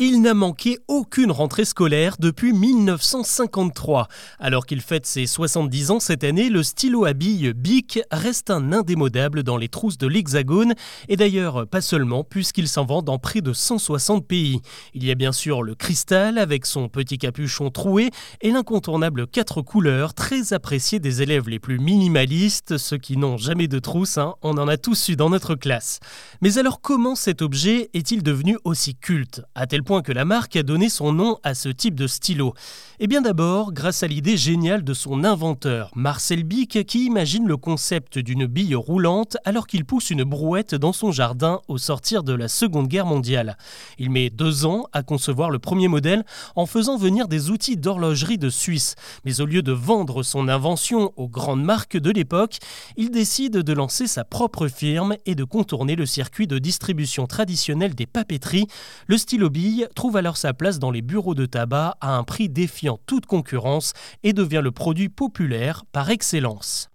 [0.00, 4.08] Il n'a manqué aucune rentrée scolaire depuis 1953.
[4.40, 8.72] Alors qu'il fête ses 70 ans cette année, le stylo à billes Bic reste un
[8.72, 10.74] indémodable dans les trousses de l'Hexagone,
[11.08, 14.60] et d'ailleurs pas seulement puisqu'il s'en vend dans près de 160 pays.
[14.94, 19.62] Il y a bien sûr le cristal avec son petit capuchon troué et l'incontournable quatre
[19.62, 24.34] couleurs très apprécié des élèves les plus minimalistes, ceux qui n'ont jamais de trousse, hein,
[24.42, 26.00] on en a tous eu dans notre classe.
[26.42, 29.40] Mais alors comment cet objet est-il devenu aussi culte?
[29.84, 32.54] Point que la marque a donné son nom à ce type de stylo
[32.98, 37.56] Eh bien d'abord, grâce à l'idée géniale de son inventeur, Marcel Bic, qui imagine le
[37.56, 42.32] concept d'une bille roulante alors qu'il pousse une brouette dans son jardin au sortir de
[42.32, 43.56] la Seconde Guerre mondiale.
[43.98, 46.24] Il met deux ans à concevoir le premier modèle
[46.56, 48.94] en faisant venir des outils d'horlogerie de Suisse.
[49.24, 52.58] Mais au lieu de vendre son invention aux grandes marques de l'époque,
[52.96, 57.94] il décide de lancer sa propre firme et de contourner le circuit de distribution traditionnel
[57.94, 58.66] des papeteries.
[59.06, 62.48] Le stylo bille trouve alors sa place dans les bureaux de tabac à un prix
[62.48, 63.92] défiant toute concurrence
[64.22, 66.90] et devient le produit populaire par excellence.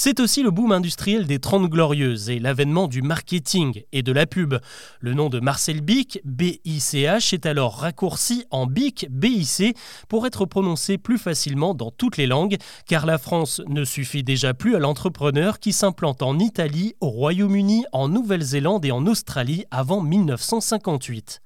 [0.00, 4.26] C'est aussi le boom industriel des 30 glorieuses et l'avènement du marketing et de la
[4.26, 4.54] pub.
[5.00, 9.74] Le nom de Marcel Bic, B-I-C-H, est alors raccourci en Bic, B-I-C,
[10.08, 14.54] pour être prononcé plus facilement dans toutes les langues, car la France ne suffit déjà
[14.54, 20.00] plus à l'entrepreneur qui s'implante en Italie, au Royaume-Uni, en Nouvelle-Zélande et en Australie avant
[20.00, 21.42] 1958.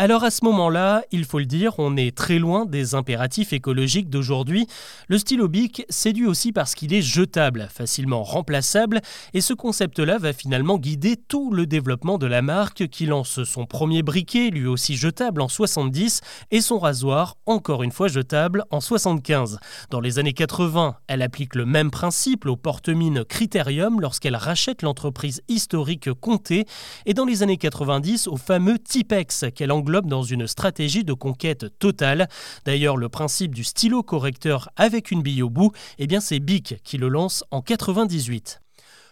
[0.00, 4.08] Alors à ce moment-là, il faut le dire, on est très loin des impératifs écologiques
[4.08, 4.68] d'aujourd'hui.
[5.08, 9.00] Le stylo Bic séduit aussi parce qu'il est jetable, facilement remplaçable,
[9.32, 13.64] et ce concept-là va finalement guider tout le développement de la marque qui lance son
[13.64, 18.80] premier briquet, lui aussi jetable en 70, et son rasoir, encore une fois jetable, en
[18.80, 19.58] 75.
[19.88, 25.40] Dans les années 80, elle applique le même principe au porte-mine Critérium lorsqu'elle rachète l'entreprise
[25.48, 26.66] historique Comté,
[27.06, 31.78] et dans les années 90 au fameux Tipex qu'elle englobe dans une stratégie de conquête
[31.78, 32.28] totale.
[32.66, 36.82] D'ailleurs, le principe du stylo correcteur avec une bille au bout, eh bien c'est Bic
[36.84, 38.60] qui le lance en 98.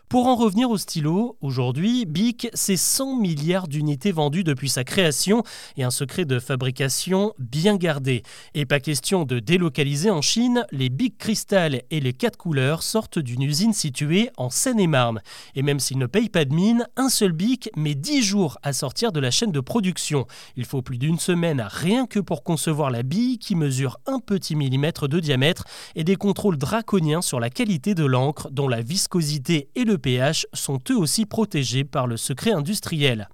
[0.09, 5.43] Pour en revenir au stylo, aujourd'hui, Bic, c'est 100 milliards d'unités vendues depuis sa création
[5.77, 8.23] et un secret de fabrication bien gardé.
[8.55, 13.19] Et pas question de délocaliser en Chine, les Bic Crystal et les 4 couleurs sortent
[13.19, 15.23] d'une usine située en Seine-et-Marne.
[15.57, 18.73] Et même s'ils ne payent pas de mine, un seul Bic met 10 jours à
[18.73, 20.29] sortir de la chaîne de production.
[20.57, 24.55] Il faut plus d'une semaine rien que pour concevoir la bille qui mesure un petit
[24.55, 25.65] millimètre de diamètre
[25.97, 30.47] et des contrôles draconiens sur la qualité de l'encre dont la viscosité et le pH
[30.53, 33.29] sont eux aussi protégés par le secret industriel.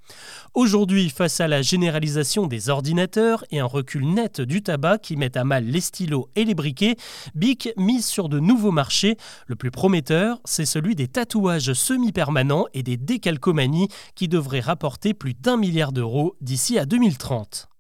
[0.55, 5.37] Aujourd'hui, face à la généralisation des ordinateurs et un recul net du tabac qui met
[5.37, 6.97] à mal les stylos et les briquets,
[7.35, 9.17] Bic mise sur de nouveaux marchés.
[9.47, 15.35] Le plus prometteur, c'est celui des tatouages semi-permanents et des décalcomanies qui devraient rapporter plus
[15.35, 17.72] d'un milliard d'euros d'ici à 2030.